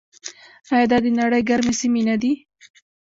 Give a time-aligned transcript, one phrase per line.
[0.73, 2.33] آیا دا د نړۍ ګرمې سیمې نه دي؟